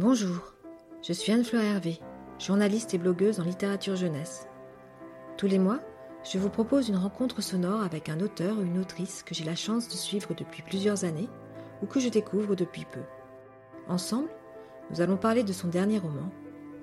[0.00, 0.54] Bonjour,
[1.02, 1.98] je suis Anne-Fleur Hervé,
[2.38, 4.46] journaliste et blogueuse en littérature jeunesse.
[5.36, 5.80] Tous les mois,
[6.22, 9.56] je vous propose une rencontre sonore avec un auteur ou une autrice que j'ai la
[9.56, 11.28] chance de suivre depuis plusieurs années
[11.82, 13.00] ou que je découvre depuis peu.
[13.88, 14.28] Ensemble,
[14.92, 16.30] nous allons parler de son dernier roman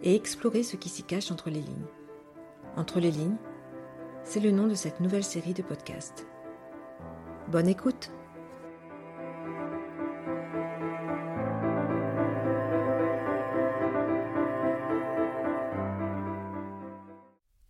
[0.03, 1.87] et explorer ce qui s'y cache entre les lignes.
[2.75, 3.37] Entre les lignes,
[4.25, 6.27] c'est le nom de cette nouvelle série de podcasts.
[7.47, 8.11] Bonne écoute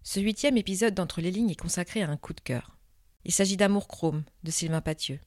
[0.07, 2.77] Ce huitième épisode d'Entre les lignes est consacré à un coup de cœur.
[3.23, 5.19] Il s'agit d'Amour Chrome de Sylvain Pathieu.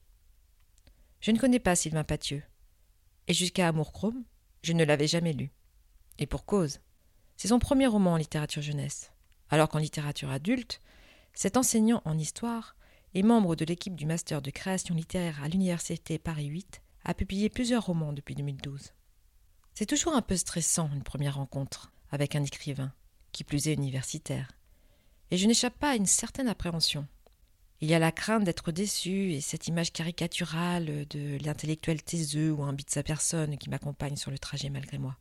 [1.19, 2.41] Je ne connais pas Sylvain Pathieu.
[3.27, 4.23] Et jusqu'à Amour Chrome,
[4.63, 5.51] je ne l'avais jamais lu.
[6.17, 6.79] Et pour cause.
[7.35, 9.11] C'est son premier roman en littérature jeunesse.
[9.49, 10.79] Alors qu'en littérature adulte,
[11.33, 12.77] cet enseignant en histoire
[13.13, 17.49] et membre de l'équipe du master de création littéraire à l'université Paris 8 a publié
[17.49, 18.93] plusieurs romans depuis 2012.
[19.73, 22.93] C'est toujours un peu stressant une première rencontre avec un écrivain,
[23.33, 24.47] qui plus est universitaire
[25.31, 27.07] et je n'échappe pas à une certaine appréhension.
[27.81, 32.63] Il y a la crainte d'être déçu et cette image caricaturale de l'intellectuel taiseux ou
[32.63, 35.17] imbi de sa personne qui m'accompagne sur le trajet malgré moi.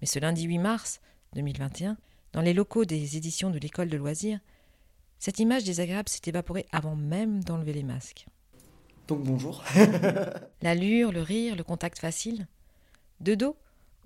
[0.00, 1.00] Mais ce lundi 8 mars
[1.34, 1.98] 2021,
[2.32, 4.40] dans les locaux des éditions de l'école de loisirs,
[5.18, 8.26] cette image désagréable s'est évaporée avant même d'enlever les masques.
[9.06, 9.62] Donc bonjour.
[10.62, 12.46] L'allure, le rire, le contact facile.
[13.20, 13.56] De dos,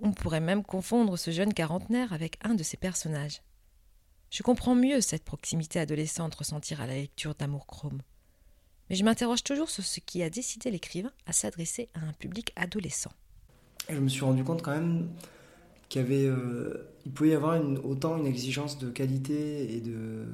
[0.01, 3.41] on pourrait même confondre ce jeune quarantenaire avec un de ses personnages.
[4.29, 8.01] Je comprends mieux cette proximité adolescente ressentie à la lecture d'Amour Chrome.
[8.89, 12.53] Mais je m'interroge toujours sur ce qui a décidé l'écrivain à s'adresser à un public
[12.55, 13.11] adolescent.
[13.89, 15.09] Je me suis rendu compte quand même
[15.89, 20.27] qu'il avait, euh, il pouvait y avoir autant une exigence de qualité et de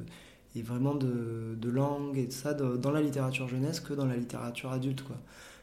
[0.61, 5.03] vraiment de, langue et de ça dans la littérature jeunesse que dans la littérature adulte.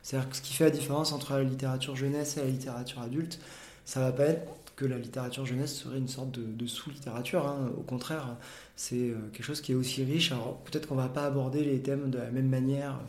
[0.03, 3.39] C'est-à-dire que ce qui fait la différence entre la littérature jeunesse et la littérature adulte,
[3.85, 4.43] ça va pas être
[4.77, 7.47] que la littérature jeunesse serait une sorte de, sous-littérature.
[7.47, 7.71] Hein.
[7.77, 8.37] Au contraire,
[8.77, 10.33] c'est euh, quelque chose qui est aussi riche.
[10.33, 13.01] Alors peut-être qu'on va pas aborder les thèmes de la même manière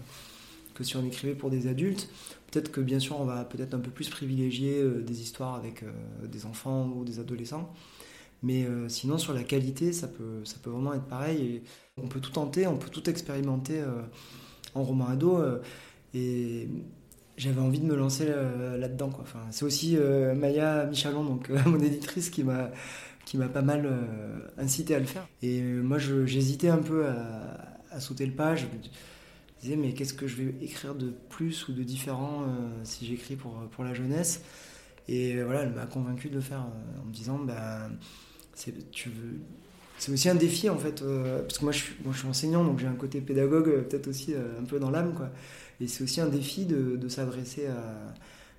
[0.73, 2.09] que si on écrivait pour des adultes.
[2.51, 5.83] Peut-être que bien sûr on va peut-être un peu plus privilégier euh, des histoires avec
[5.83, 5.91] euh,
[6.27, 7.73] des enfants ou des adolescents.
[8.41, 11.61] Mais sinon sur la qualité, ça peut, ça peut vraiment être pareil.
[11.95, 13.81] On peut tout tenter, on peut tout expérimenter
[14.75, 15.41] en roman ado.
[17.37, 19.09] J'avais envie de me lancer euh, là-dedans.
[19.21, 22.71] Enfin, c'est aussi euh, Maya Michalon, donc euh, mon éditrice, qui m'a
[23.25, 23.89] qui m'a pas mal
[24.57, 25.25] incité à le faire.
[25.41, 28.57] Et moi, j'hésitais un peu à, sauter le pas.
[28.57, 28.71] Je me
[29.61, 32.43] disais, mais qu'est-ce que je vais écrire de plus ou de différent
[32.83, 34.41] si j'écris pour, pour la jeunesse?
[35.07, 36.65] Et voilà, elle m'a convaincu de le faire
[37.01, 37.89] en me disant, bah,
[38.55, 38.73] c'est
[40.11, 42.87] aussi un défi en fait parce que moi je, suis, je suis enseignant donc j'ai
[42.87, 45.29] un côté pédagogue peut-être aussi un peu dans l'âme quoi
[45.79, 48.13] et c'est aussi un défi de, s'adresser à,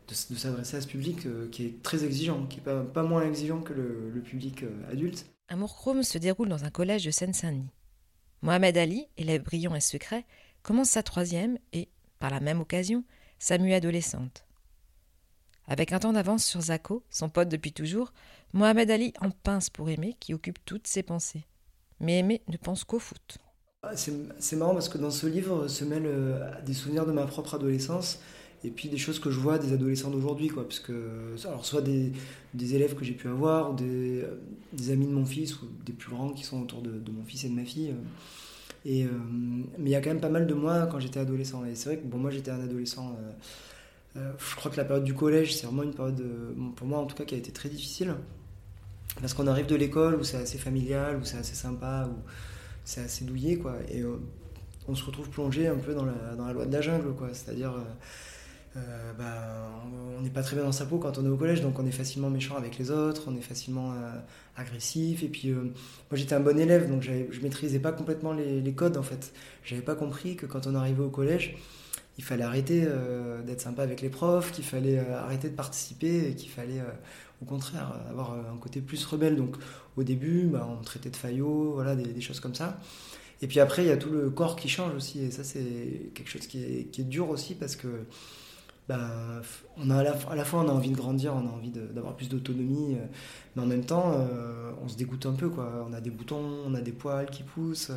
[0.08, 3.60] de, s'adresser à ce public euh, qui est très exigeant, qui n'est pas, moins exigeant
[3.60, 5.26] que le, public euh, adulte.
[5.48, 7.70] Amour Chrome se déroule dans un collège de Seine-Saint-Denis.
[8.42, 10.26] Mohamed Ali, élève brillant et secret,
[10.62, 11.88] commence sa troisième et,
[12.18, 13.04] par la même occasion,
[13.38, 14.44] sa mue adolescente.
[15.66, 18.12] Avec un temps d'avance sur Zako, son pote depuis toujours,
[18.52, 21.46] Mohamed Ali en pince pour Aimé qui occupe toutes ses pensées.
[22.00, 23.38] Mais Aimé ne pense qu'au foot.
[23.86, 27.26] Ah, c'est marrant parce que dans ce livre se mêlent euh, des souvenirs de ma
[27.26, 28.18] propre adolescence
[28.62, 30.50] et puis des choses que je vois des adolescents d'aujourd'hui
[31.44, 32.12] alors soit des,
[32.74, 34.38] élèves que j'ai pu avoir euh,
[34.72, 37.44] des, amis de mon fils ou des plus grands qui sont autour de, mon fils
[37.44, 38.88] et de ma fille euh.
[38.88, 39.06] et
[39.78, 41.90] mais il y a quand même pas mal de moi quand j'étais adolescent et c'est
[41.90, 43.16] vrai que bon moi j'étais un adolescent
[44.14, 46.24] je crois que la période du collège c'est vraiment une période
[46.76, 48.14] pour moi en tout cas qui a été très difficile
[49.20, 52.08] parce qu'on arrive de l'école où c'est assez familial où c'est assez sympa
[52.84, 53.76] c'est assez douillé, quoi.
[53.90, 54.16] Et euh,
[54.88, 57.28] on se retrouve plongé un peu dans la, dans la loi de la jungle, quoi.
[57.32, 59.82] C'est-à-dire, euh, euh, bah,
[60.18, 61.86] on n'est pas très bien dans sa peau quand on est au collège, donc on
[61.86, 63.94] est facilement méchant avec les autres, on est facilement
[64.56, 65.22] agressif.
[65.22, 65.72] Et puis, moi
[66.14, 69.32] j'étais un bon élève, donc je maîtrisais pas complètement les, les codes, en fait.
[69.64, 71.56] J'avais pas compris que quand on arrivait au collège,
[72.18, 72.86] il fallait arrêter
[73.44, 76.80] d'être sympa avec les profs, qu'il fallait arrêter de participer et qu'il fallait
[77.42, 79.36] au contraire avoir un côté plus rebelle.
[79.36, 79.56] Donc
[79.96, 82.80] au début, bah, on traitait de faillots, voilà, des, choses comme ça.
[83.42, 85.20] Et puis après, il y a tout le corps qui change aussi.
[85.20, 88.06] Et ça, c'est quelque chose qui est, dur aussi parce que
[88.88, 89.10] bah,
[89.76, 92.28] on a à la, fois, on a envie de grandir, on a envie d'avoir plus
[92.28, 93.06] d'autonomie, euh,
[93.56, 95.48] mais en même temps, euh, on se dégoûte un peu.
[95.48, 95.86] Quoi.
[95.88, 97.92] On a des boutons, on a des poils qui poussent.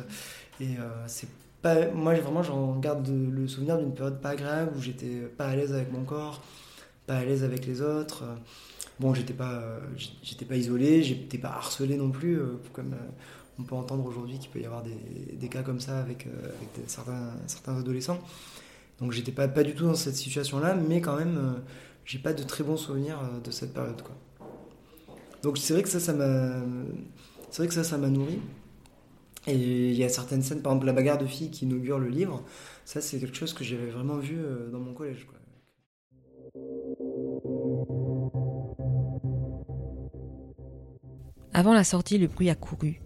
[0.60, 1.28] Et euh, c'est
[1.62, 5.56] pas, moi, vraiment, j'en garde le souvenir d'une période pas agréable où j'étais pas à
[5.56, 6.42] l'aise avec mon corps,
[7.06, 8.24] pas à l'aise avec les autres.
[9.00, 9.62] Bon, j'étais pas,
[10.22, 13.10] j'étais pas isolé, j'étais pas harcelé non plus, euh, comme euh,
[13.58, 16.50] on peut entendre aujourd'hui qu'il peut y avoir des, des, cas comme ça avec, euh,
[16.88, 18.18] certains, certains adolescents.
[19.00, 21.62] Donc j'étais pas, pas du tout dans cette situation-là, mais quand même,
[22.04, 24.02] j'ai pas de très bons souvenirs de cette période.
[24.02, 24.16] Quoi.
[25.44, 26.56] Donc c'est vrai que ça, ça m'a,
[27.50, 28.40] c'est vrai que ça, ça m'a nourri.
[29.48, 32.08] Et il y a certaines scènes, par exemple la bagarre de filles qui inaugure le
[32.08, 32.44] livre,
[32.84, 35.26] ça c'est quelque chose que j'avais vraiment vu euh, dans mon collège.
[41.54, 43.00] Avant la sortie, le bruit a couru.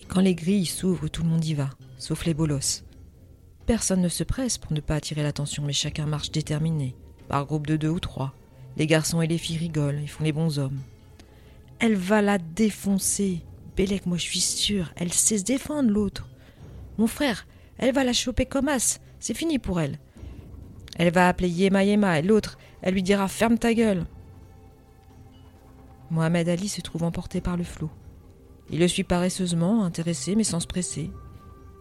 [0.00, 2.84] Et quand les grilles s'ouvrent, tout le monde y va, sauf les bolosses.
[3.66, 6.94] Personne ne se presse pour ne pas attirer l'attention, mais chacun marche déterminé,
[7.28, 8.34] par groupe de deux ou trois.
[8.76, 10.78] Les garçons et les filles rigolent, ils font les bons hommes.
[11.80, 13.42] Elle va la défoncer.
[13.78, 16.26] Bélec, moi je suis sûre, elle sait se défendre l'autre.
[16.98, 17.46] Mon frère,
[17.78, 20.00] elle va la choper comme as, c'est fini pour elle.
[20.96, 24.04] Elle va appeler Yema Yema et l'autre, elle lui dira ferme ta gueule.
[26.10, 27.88] Mohamed Ali se trouve emporté par le flot.
[28.68, 31.12] Il le suit paresseusement, intéressé mais sans se presser.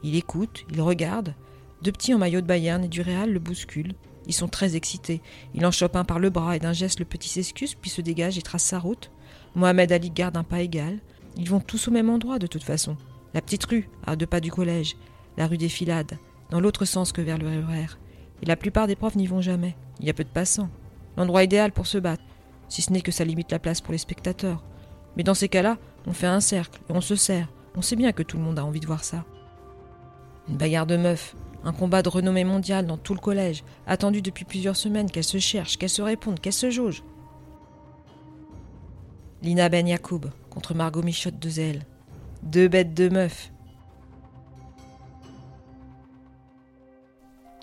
[0.04, 1.34] Il écoute, il regarde.
[1.82, 3.96] Deux petits en maillot de Bayern et du Real le bousculent.
[4.28, 5.20] Ils sont très excités.
[5.56, 8.02] Il en chope un par le bras et d'un geste le petit s'excuse puis se
[8.02, 9.10] dégage et trace sa route.
[9.56, 11.00] Mohamed Ali garde un pas égal.
[11.38, 12.98] Ils vont tous au même endroit de toute façon.
[13.34, 14.98] La petite rue, à deux pas du collège.
[15.38, 16.18] La rue des Filades,
[16.50, 17.98] dans l'autre sens que vers le RER.
[18.42, 19.76] Et la plupart des profs n'y vont jamais.
[20.00, 20.70] Il y a peu de passants.
[21.16, 22.24] L'endroit idéal pour se battre
[22.70, 24.64] si ce n'est que ça limite la place pour les spectateurs.
[25.16, 27.50] Mais dans ces cas-là, on fait un cercle et on se serre.
[27.76, 29.24] On sait bien que tout le monde a envie de voir ça.
[30.50, 34.46] Une bagarre de meufs, un combat de renommée mondiale dans tout le collège, attendu depuis
[34.46, 37.04] plusieurs semaines qu'elle se cherche, qu'elle se réponde, qu'elle se jauge.
[39.44, 41.86] Lina Ben Yacoub contre Margot Michotte de Zelle.
[42.42, 43.52] Deux bêtes de meufs.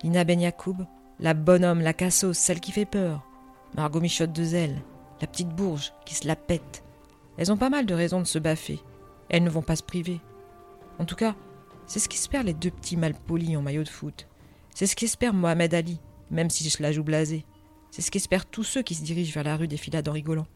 [0.05, 0.87] Lina Ben Yacoub,
[1.19, 3.27] la bonhomme, la cassos, celle qui fait peur.
[3.75, 4.83] Margot Michotte de Zelle,
[5.21, 6.85] la petite bourge qui se la pète.
[7.39, 8.79] Elles ont pas mal de raisons de se baffer.
[9.29, 10.21] Elles ne vont pas se priver.
[11.01, 11.35] En tout cas,
[11.89, 14.29] c'est ce qu'espèrent les deux petits malpolis en maillot de foot.
[14.73, 16.01] C'est ce qu'espère Mohamed Ali,
[16.31, 17.45] même si je la joue blasé.
[17.91, 20.47] C'est ce qu'espèrent tous ceux qui se dirigent vers la rue des filades en rigolant.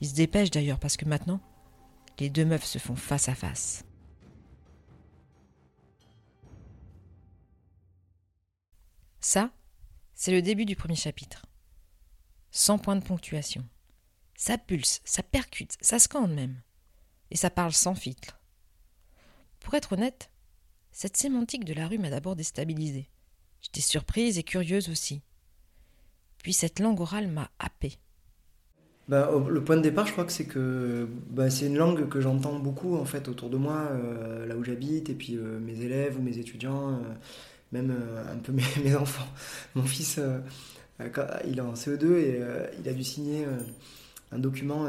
[0.00, 1.40] Ils se dépêchent d'ailleurs parce que maintenant,
[2.18, 3.84] les deux meufs se font face à face.
[9.20, 9.52] Ça,
[10.14, 11.46] c'est le début du premier chapitre.
[12.52, 13.66] 100 points de ponctuation.
[14.36, 16.62] Ça pulse, ça percute, ça scande même.
[17.30, 18.40] Et ça parle sans filtre.
[19.60, 20.30] Pour être honnête,
[20.90, 23.10] cette sémantique de la rue m'a d'abord déstabilisée.
[23.60, 25.22] J'étais surprise et curieuse aussi.
[26.38, 27.98] Puis cette langue orale m'a happée.
[29.10, 32.20] Bah, le point de départ, je crois que c'est que bah, c'est une langue que
[32.20, 35.80] j'entends beaucoup en fait autour de moi, euh, là où j'habite, et puis euh, mes
[35.80, 36.90] élèves ou mes étudiants.
[36.90, 37.14] Euh,
[37.72, 37.92] même
[38.32, 38.52] un peu
[38.84, 39.26] mes, enfants.
[39.74, 40.20] Mon fils,
[41.00, 42.40] il est en CE2 et
[42.80, 43.46] il a dû signer
[44.32, 44.88] un document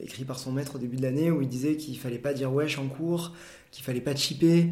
[0.00, 2.52] écrit par son maître au début de l'année où il disait qu'il fallait pas dire
[2.52, 3.32] wesh en cours,
[3.72, 4.68] qu'il fallait pas chipper.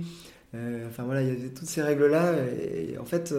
[0.53, 2.35] enfin voilà, il y avait toutes ces règles-là.
[2.63, 3.35] Et, en fait,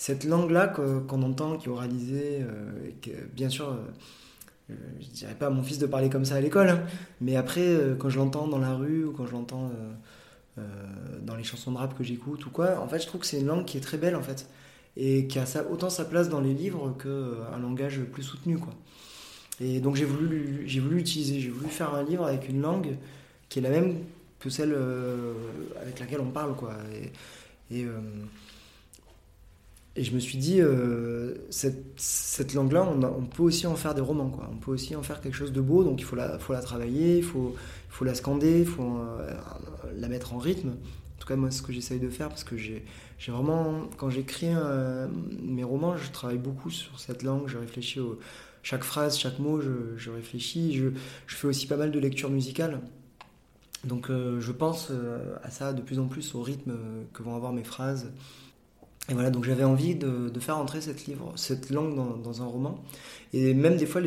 [0.00, 2.40] cette langue-là qu'on entend, qui est oralisée,
[3.02, 3.76] que, bien sûr,
[4.70, 6.82] je dirais pas à mon fils de parler comme ça à l'école, hein,
[7.20, 9.70] mais après, quand je l'entends dans la rue ou quand je l'entends
[10.58, 10.62] euh,
[11.22, 12.80] dans les chansons de rap que j'écoute ou quoi.
[12.80, 14.48] En fait, je trouve que c'est une langue qui est très belle en fait
[14.96, 18.74] et qui a autant sa place dans les livres qu'un euh, langage plus soutenu quoi.
[19.60, 22.96] Et donc j'ai voulu j'ai voulu utiliser, j'ai voulu faire un livre avec une langue
[23.48, 23.98] qui est la même
[24.40, 25.34] que celle euh,
[25.80, 26.72] avec laquelle on parle quoi.
[29.96, 30.60] Je me suis dit,
[31.50, 34.48] cette, cette langue-là, on, peut aussi en faire des romans, quoi.
[34.52, 37.24] On peut aussi en faire quelque chose de beau, donc il faut la, travailler, il
[37.24, 37.54] faut,
[38.02, 39.00] la scander, il faut
[39.96, 40.70] la mettre en rythme.
[41.20, 42.82] En tout cas, moi, c'est ce que j'essaye de faire parce que j'ai
[43.28, 45.06] vraiment, quand j'écris euh,
[45.42, 48.18] mes romans, je travaille beaucoup sur cette langue, je réfléchis au,
[48.62, 50.78] chaque phrase, chaque mot, je, réfléchis.
[50.78, 50.88] Je,
[51.26, 52.80] je, fais aussi pas mal de lecture musicale.
[53.84, 56.72] Donc euh, je pense euh, à ça de plus en plus, au rythme
[57.12, 58.10] que vont avoir mes phrases.
[59.10, 62.82] Et voilà, donc j'avais envie de, faire entrer cette, langue dans, un roman.
[63.32, 64.00] Et même des fois,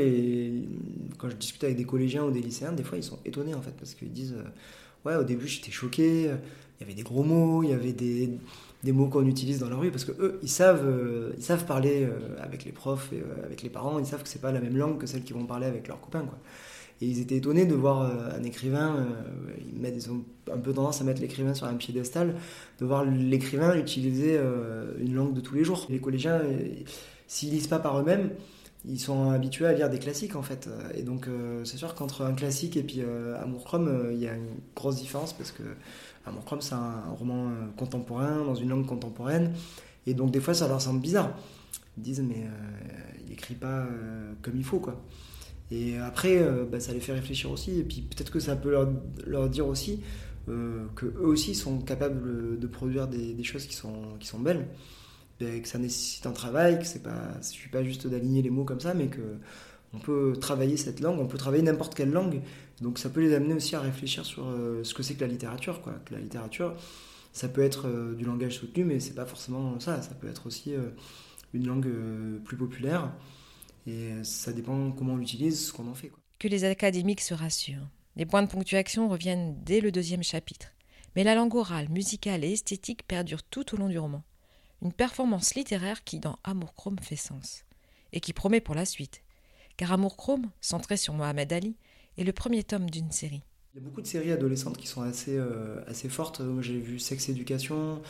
[1.18, 3.62] quand je discute avec des collégiens ou des lycéens, des fois ils sont étonnés en
[3.62, 4.36] fait, parce qu'ils disent
[5.06, 6.32] ouais, au début j'étais choqué,
[6.80, 8.38] il y avait des gros mots, il y avait des,
[8.92, 12.04] mots qu'on utilise dans la rue, parce que eux, ils savent, euh, ils savent parler
[12.04, 14.60] euh, avec les profs et euh, avec les parents, ils savent que c'est pas la
[14.60, 16.38] même langue que celle qu'ils vont parler avec leurs copains, quoi.
[17.02, 18.02] Et ils étaient étonnés de voir
[18.34, 19.06] un écrivain,
[19.60, 20.24] ils, mettent, ont
[20.54, 22.36] un peu tendance à mettre l'écrivain sur un piédestal,
[22.80, 24.40] de voir l'écrivain utiliser
[25.00, 25.86] une langue de tous les jours.
[25.90, 26.42] Les collégiens,
[27.28, 28.30] s'ils lisent pas par eux-mêmes,
[28.86, 30.70] ils sont habitués à lire des classiques en fait.
[30.96, 34.20] Et donc euh, c'est sûr qu'entre un classique et puis euh, Amour Chrome, euh, il
[34.20, 35.64] y a une grosse différence parce que
[36.26, 39.54] Amour Chrome c'est un, roman contemporain dans une langue contemporaine.
[40.06, 41.32] Et donc des fois ça leur semble bizarre.
[41.98, 42.46] Ils disent mais
[43.26, 43.86] il écrit pas
[44.42, 45.00] comme il faut quoi.
[45.74, 46.40] Et après
[46.72, 47.80] bah, ça les fait réfléchir aussi.
[47.80, 48.72] Et puis peut-être que ça peut
[49.26, 50.02] leur, dire aussi
[50.48, 54.68] que eux aussi sont capables de produire des, choses qui sont, belles.
[55.40, 58.66] ben, que ça nécessite un travail, que c'est pas, je pas juste d'aligner les mots
[58.66, 59.22] comme ça, mais que
[59.94, 62.42] on peut travailler cette langue, on peut travailler n'importe quelle langue.
[62.82, 65.28] Donc ça peut les amener aussi à réfléchir sur euh, ce que c'est que la
[65.28, 65.82] littérature.
[65.82, 66.76] Que la littérature,
[67.32, 70.02] ça peut être euh, du langage soutenu, mais c'est pas forcément ça.
[70.02, 70.90] Ça peut être aussi euh,
[71.54, 71.90] une langue
[72.44, 73.12] plus populaire.
[73.88, 76.10] Et ça dépend comment on l'utilise, ce qu'on en fait.
[76.10, 76.20] Quoi.
[76.40, 77.90] Que les académiques se rassurent.
[78.16, 80.68] Les points de ponctuation reviennent dès le deuxième chapitre.
[81.16, 84.24] Mais la langue orale, musicale et esthétique perdure tout au long du roman.
[84.82, 87.66] Une performance littéraire qui, dans Amour Chrome, fait sens.
[88.12, 89.24] Et qui promet pour la suite
[89.78, 91.76] car Amour Chrome, centré sur Mohamed Ali,
[92.18, 93.44] est le premier tome d'une série.
[93.74, 96.42] Il y a beaucoup de séries adolescentes qui sont assez, euh, assez fortes.
[96.62, 98.02] J'ai vu Sex Education,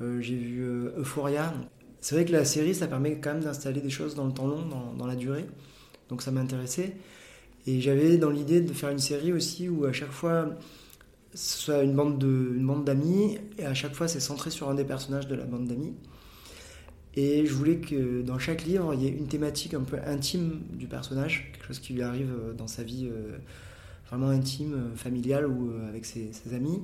[0.00, 1.52] euh, j'ai vu euh, Euphoria.
[2.00, 4.46] C'est vrai que la série, ça permet quand même d'installer des choses dans le temps
[4.46, 4.64] long,
[4.96, 5.46] dans, la durée.
[6.08, 6.96] Donc ça m'intéressait.
[7.66, 10.48] Et j'avais dans l'idée de faire une série aussi où à chaque fois,
[11.34, 15.28] ce soit une bande d'amis, et à chaque fois c'est centré sur un des personnages
[15.28, 15.94] de la bande d'amis.
[17.16, 20.62] Et je voulais que dans chaque livre, il y ait une thématique un peu intime
[20.72, 23.36] du personnage, quelque chose qui lui arrive euh, dans sa vie euh,
[24.08, 26.80] vraiment intime, euh, familiale ou avec ses, amis,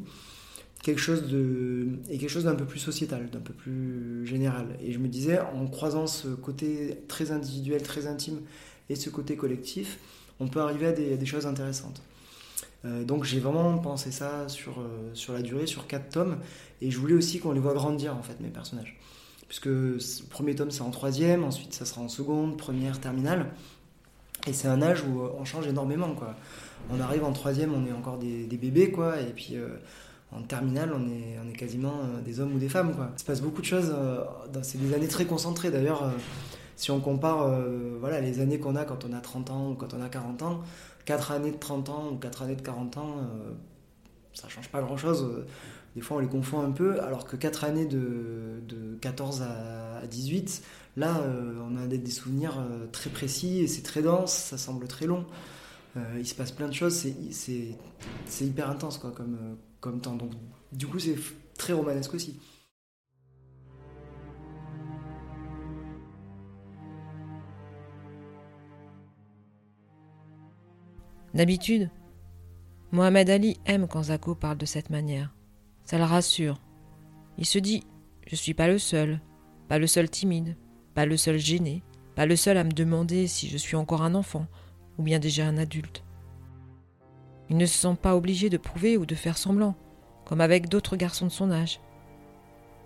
[0.82, 4.66] quelque chose de et quelque chose d'un peu plus sociétal, d'un peu plus général.
[4.80, 8.40] Et je me disais, en croisant ce côté très individuel, très intime,
[8.88, 9.98] et ce côté collectif,
[10.38, 12.02] on peut arriver à des, choses intéressantes.
[12.84, 14.80] donc j'ai vraiment pensé ça sur,
[15.12, 16.38] sur la durée, sur quatre tomes,
[16.80, 18.96] et je voulais aussi qu'on les voit grandir en fait mes personnages
[19.48, 23.46] puisque le premier tome c'est en troisième, ensuite ça sera en seconde, première, terminale.
[24.46, 26.14] Et c'est un âge où euh, on change énormément.
[26.14, 26.36] Quoi.
[26.90, 29.68] On arrive en troisième, on est encore des, bébés, quoi, et puis euh,
[30.32, 32.94] en terminale, on est, quasiment euh, des hommes ou des femmes.
[32.94, 33.10] Quoi.
[33.16, 33.94] Il se passe beaucoup de choses,
[34.62, 36.12] c'est des années très concentrées d'ailleurs.
[36.76, 37.50] si on compare
[38.00, 40.42] voilà, les années qu'on a quand on a 30 ans ou quand on a 40
[40.42, 40.60] ans,
[41.06, 43.16] 4 années de 30 ans ou 4 années de 40 ans,
[44.34, 45.26] ça change pas grand-chose
[45.96, 48.60] des fois, on les confond un peu, alors que 4 années de,
[49.00, 50.62] 14 à 18,
[50.98, 54.88] là, euh, on a des, souvenirs euh, très précis et c'est très dense, ça semble
[54.88, 55.24] très long.
[55.96, 60.16] Euh, il se passe plein de choses, c'est hyper intense quoi, comme, comme temps.
[60.16, 60.32] Donc,
[60.72, 61.16] du coup, c'est
[61.56, 62.38] très romanesque aussi.
[71.34, 71.90] D'habitude,
[72.92, 75.34] Mohamed Ali aime quand Zako parle de cette manière.
[75.84, 76.60] Ça le rassure.
[77.36, 77.84] Il se dit
[78.26, 79.20] Je suis pas le seul,
[79.68, 80.56] pas le seul timide,
[80.94, 81.82] pas le seul gêné,
[82.14, 84.46] pas le seul à me demander si je suis encore un enfant
[84.98, 86.02] ou bien déjà un adulte.
[87.48, 89.74] Il ne se sent pas obligé de prouver ou de faire semblant,
[90.24, 91.80] comme avec d'autres garçons de son âge.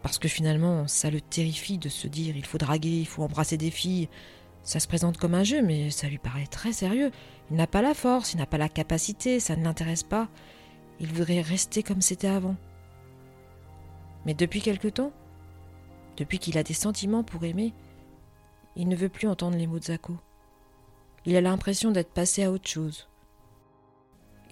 [0.02, 3.56] Parce que finalement, ça le terrifie de se dire il faut draguer, il faut embrasser
[3.56, 4.08] des filles.
[4.62, 7.10] Ça se présente comme un jeu, mais ça lui paraît très sérieux.
[7.50, 10.28] Il n'a pas la force, il n'a pas la capacité, ça ne l'intéresse pas.
[11.00, 12.56] Il voudrait rester comme c'était avant.
[14.26, 15.12] Mais depuis quelque temps,
[16.16, 17.72] depuis qu'il a des sentiments pour aimer,
[18.76, 20.16] il ne veut plus entendre les mots de Zako.
[21.26, 23.08] Il a l'impression d'être passé à autre chose.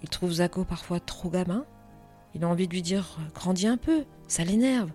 [0.03, 1.65] Il trouve Zako parfois trop gamin.
[2.35, 4.91] Il a envie de lui dire Grandis un peu, ça l'énerve.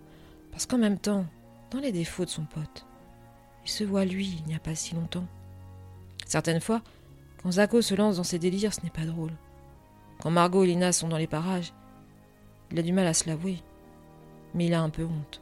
[0.51, 1.25] Parce qu'en même temps,
[1.71, 2.85] dans les défauts de son pote,
[3.65, 5.27] il se voit lui il n'y a pas si longtemps.
[6.25, 6.81] Certaines fois,
[7.43, 9.33] quand Zako se lance dans ses délires, ce n'est pas drôle.
[10.21, 11.73] Quand Margot et Lina sont dans les parages,
[12.71, 13.61] il a du mal à se l'avouer
[14.55, 15.41] mais il a un peu honte.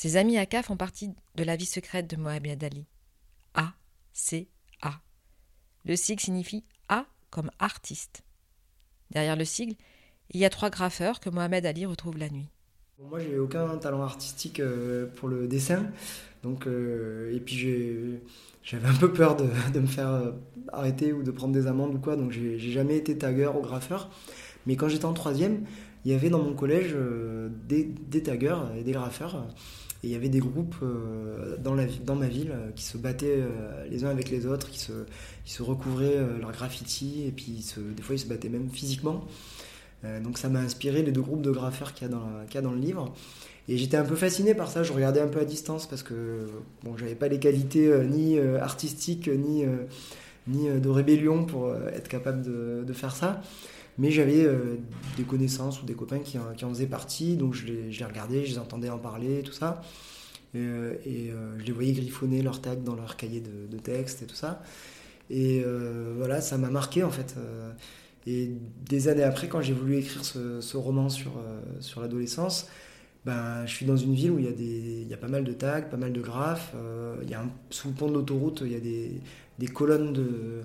[0.00, 2.86] Ses amis Aka font partie de la vie secrète de Mohamed Ali.
[3.54, 3.72] A,
[4.12, 4.46] C,
[4.80, 5.00] A.
[5.84, 8.22] Le sigle signifie A comme artiste.
[9.10, 9.74] Derrière le sigle,
[10.30, 12.46] il y a trois graffeurs que Mohamed Ali retrouve la nuit.
[13.00, 15.90] Moi, j'ai aucun talent artistique euh, pour le dessin,
[16.44, 18.20] donc euh, et puis
[18.62, 19.34] j'avais un peu peur
[19.72, 20.30] de, me faire euh,
[20.72, 24.10] arrêter ou de prendre des amendes ou quoi, donc j'ai jamais été tagueur ou graffeur.
[24.64, 25.64] Mais quand j'étais en troisième,
[26.04, 26.94] il y avait dans mon collège
[27.66, 29.44] des, des, taggers et des graffeurs.
[30.04, 32.96] Et il y avait des groupes euh, dans, la, dans ma ville euh, qui se
[32.98, 33.42] battaient
[33.90, 34.92] les uns avec les autres, qui se,
[35.44, 37.64] qui se recouvraient leur graffiti, et puis
[37.96, 39.24] des fois ils se battaient même physiquement.
[40.22, 42.72] donc ça m'a inspiré les deux groupes de graffeurs qu'il y, dans, y a dans
[42.72, 43.12] le livre.
[43.68, 46.46] Et j'étais un peu fasciné par ça, je regardais un peu à distance parce que
[46.84, 49.64] bon, j'avais pas les qualités ni artistiques ni,
[50.46, 52.42] ni de rébellion pour être capable
[52.84, 53.42] de faire ça.
[53.98, 54.76] Mais j'avais euh,
[55.16, 58.58] des connaissances ou des copains qui, en faisaient partie, donc je les, regardais, je les
[58.58, 59.82] entendais en parler, tout ça.
[60.54, 64.22] Euh, et euh, je les voyais griffonner leurs tags dans leur cahier de, de texte
[64.22, 64.62] et tout ça.
[65.30, 65.62] Et
[66.16, 67.36] voilà, ça m'a marqué en fait.
[68.26, 68.50] et
[68.88, 71.32] des années après, quand j'ai voulu écrire ce, roman sur,
[72.00, 72.66] l'adolescence,
[73.26, 75.98] ben, je suis dans une ville où il y, a pas mal de tags, pas
[75.98, 76.72] mal de graphes.
[77.28, 78.80] y a sous le pont de l'autoroute, il y a
[79.58, 80.62] des colonnes de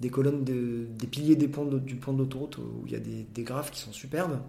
[0.00, 3.26] des colonnes, de, des piliers des ponts du pont d'autoroute où il y a des,
[3.34, 4.40] des, graphes qui sont superbes.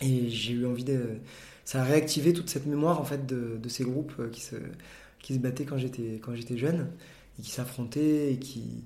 [0.00, 1.18] Et j'ai eu envie de.
[1.64, 4.56] Ça a réactivé toute cette mémoire en fait de, ces groupes euh, qui se,
[5.20, 6.88] qui se battaient quand j'étais, quand j'étais jeune
[7.38, 8.84] et qui s'affrontaient qui.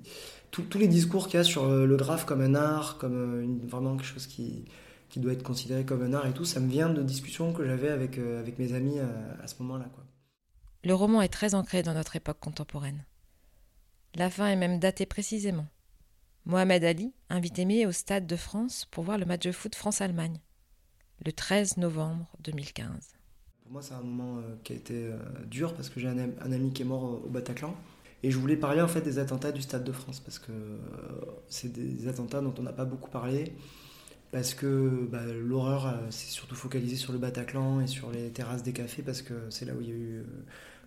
[0.51, 3.67] tous les discours qu'il y a sur euh, le graphe comme un art, comme euh,
[3.67, 4.65] vraiment quelque chose qui,
[5.09, 7.65] qui doit être considéré comme un art et tout, ça me vient de discussions que
[7.65, 9.85] j'avais avec, avec mes amis à, ce moment-là.
[9.93, 10.03] Quoi.
[10.83, 13.05] Le roman est très ancré dans notre époque contemporaine.
[14.15, 15.65] La fin est même datée précisément.
[16.45, 20.39] Mohamed Ali invite Aimé au Stade de France pour voir le match de foot France-Allemagne
[21.25, 22.85] le 13 novembre 2015.
[23.63, 25.17] Pour moi, c'est un moment euh, qui a été euh,
[25.47, 27.75] dur parce que j'ai un, ami qui est mort au Bataclan.
[28.21, 30.77] Et je voulais parler en fait des attentats du Stade de France parce que euh,
[31.47, 33.53] c'est des attentats dont on n'a pas beaucoup parlé.
[34.31, 38.73] Parce que bah, l'horreur s'est surtout focalisée sur le Bataclan et sur les terrasses des
[38.73, 40.23] cafés parce que c'est là où il y a eu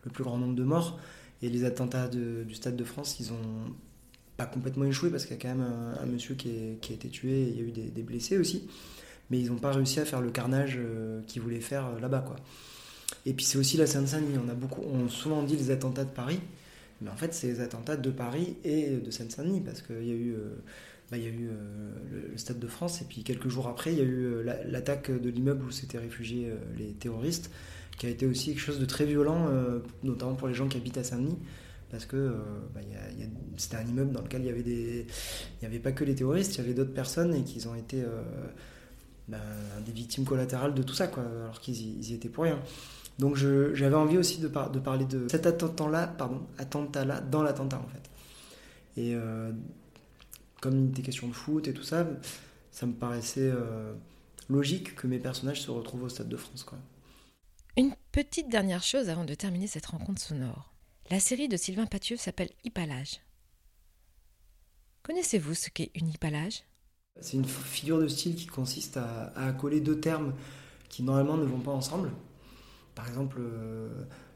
[0.05, 0.99] le plus grand nombre de morts.
[1.43, 3.75] Et les attentats du Stade de France, ils ont
[4.37, 5.67] pas complètement échoué parce qu'il y a quand même
[6.01, 8.69] un, monsieur qui, a été tué et il y a eu des blessés aussi
[9.31, 12.25] mais ils n'ont pas réussi à faire le carnage euh, qu'ils voulaient faire euh, là-bas.
[12.27, 12.37] quoi.
[13.25, 14.39] Et puis c'est aussi la Seine-Saint-Denis.
[14.45, 16.41] On a beaucoup, on souvent dit les attentats de Paris,
[17.01, 20.15] mais en fait c'est les attentats de Paris et de Seine-Saint-Denis parce qu'il y a
[20.15, 20.57] eu, euh,
[21.11, 21.51] bah, y a eu
[22.13, 25.31] le, Stade de France et puis quelques jours après il y a eu l'attaque de
[25.31, 27.51] l'immeuble où s'étaient réfugiés les terroristes,
[27.97, 29.49] qui a été aussi quelque chose de très violent,
[30.03, 31.39] notamment pour les gens qui habitent à Saint-Denis
[31.91, 32.35] parce que
[32.75, 32.81] bah,
[33.57, 36.15] c'était un immeuble dans lequel il y avait des il n'y avait pas que les
[36.15, 38.03] terroristes il y avait d'autres personnes et qu'ils ont été
[39.29, 39.41] ben,
[39.85, 42.61] des victimes collatérales de tout ça, quoi, alors qu'ils y, étaient pour rien.
[43.19, 49.01] Donc j'avais envie aussi de, parler de cet attentat-là, pardon, attentat-là dans l'attentat en fait.
[49.01, 49.51] Et euh,
[50.61, 52.07] comme il était question de foot et tout ça,
[52.71, 53.95] ça me paraissait euh,
[54.49, 56.63] logique que mes personnages se retrouvent au Stade de France.
[56.63, 56.79] Quoi.
[57.79, 60.73] Une petite dernière chose avant de terminer cette rencontre sonore.
[61.11, 63.21] La série de Sylvain Pathieu s'appelle Hippalage.
[65.03, 66.63] Connaissez-vous ce qu'est une hippalage
[67.23, 70.35] c'est une figure de style qui consiste à, à, coller deux termes
[70.91, 72.11] qui normalement ne vont pas ensemble.
[72.95, 73.89] Par exemple, euh,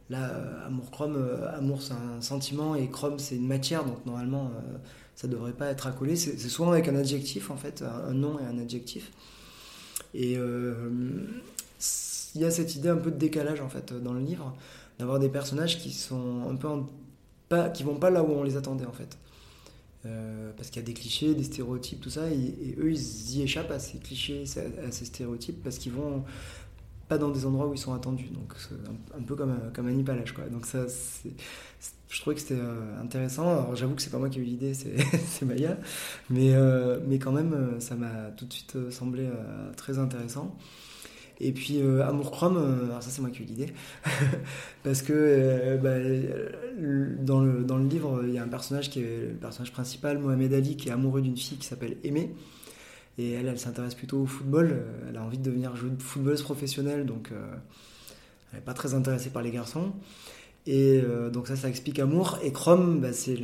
[0.09, 4.49] là, amour chrome, euh, amour c'est un sentiment et chrome c'est une matière, donc normalement
[4.49, 4.79] ça euh,
[5.15, 6.17] ça devrait pas être accolé.
[6.17, 9.13] C'est souvent avec un adjectif en fait, un, nom et un adjectif.
[10.15, 10.39] Et
[12.35, 14.55] il y a cette idée un peu de décalage en fait dans le livre,
[14.99, 16.69] d'avoir des personnages qui sont un peu
[17.75, 19.19] qui vont pas là où on les attendait en fait.
[20.07, 23.43] Euh, parce qu'il y a des clichés, des stéréotypes, tout ça, et, eux ils y
[23.43, 24.45] échappent à ces clichés,
[24.87, 26.25] à ces stéréotypes, parce qu'ils vont
[27.09, 28.31] pas dans des endroits où ils sont attendus.
[28.33, 28.55] Donc
[29.19, 30.45] un, peu comme un, comme un hippalage, quoi.
[30.45, 30.87] Donc ça,
[32.09, 33.75] je trouvais que c'était euh, intéressant.
[33.75, 35.77] J'avoue que c'est pas moi qui ai eu l'idée, c'est Maya,
[36.31, 39.29] mais, euh, mais quand même, ça m'a tout de suite semblé
[39.77, 40.57] très intéressant.
[41.41, 43.73] Et puis euh, Amour Chrome, euh, alors ça c'est moi qui ai eu l'idée,
[44.83, 45.97] parce que euh, bah,
[47.23, 50.19] dans, le, dans le livre, il y a un personnage qui est le personnage principal,
[50.19, 52.35] Mohamed Ali, qui est amoureux d'une fille qui s'appelle Aimée.
[53.19, 57.31] Et elle, elle s'intéresse plutôt au football, elle a envie de devenir footballeuse professionnelle, donc
[57.33, 59.93] elle n'est pas très intéressée par les garçons.
[60.67, 62.39] Et euh, donc ça, ça explique amour.
[62.43, 63.39] Et Chrome, bah, c'est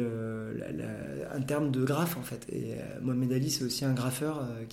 [1.35, 2.47] un terme de graphe en fait.
[2.51, 4.65] Et euh, Mohamed Ali, c'est aussi un graffeur euh,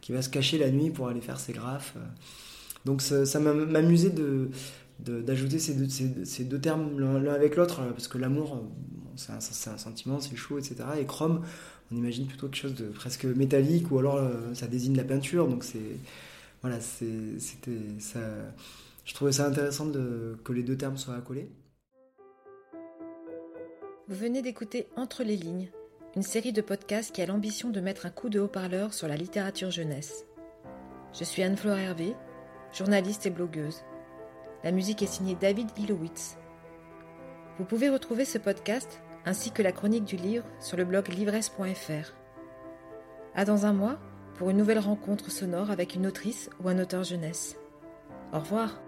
[0.00, 1.94] qui, va se cacher la nuit pour aller faire ses graphes.
[2.84, 4.12] Donc ça, ça m'amusait
[4.98, 8.62] d'ajouter ces deux, termes l'un avec l'autre, parce que l'amour,
[9.16, 9.36] c'est un,
[9.72, 10.76] un, sentiment, c'est chaud, etc.
[11.00, 11.40] Et Chrome,
[11.90, 14.20] on imagine plutôt quelque chose de presque métallique, ou alors
[14.52, 15.48] ça désigne la peinture.
[15.48, 15.78] Donc c'est...
[16.60, 17.78] Voilà, c'était...
[18.00, 18.20] ça
[19.04, 21.50] je trouvais ça intéressant que les deux termes soient accolés.
[24.08, 25.70] Vous venez d'écouter Entre les lignes,
[26.14, 29.16] une série de podcasts qui a l'ambition de mettre un coup de haut-parleur sur la
[29.16, 30.26] littérature jeunesse.
[31.12, 32.14] Je suis Anne-Fleur Hervé,
[32.72, 33.82] journaliste et blogueuse.
[34.62, 36.36] La musique est signée David Ilowitz.
[37.58, 42.12] Vous pouvez retrouver ce podcast ainsi que la chronique du livre sur le blog livresse.fr.
[43.34, 43.98] À dans un mois
[44.34, 47.56] pour une nouvelle rencontre sonore avec une autrice ou un auteur jeunesse.
[48.32, 48.83] Au revoir.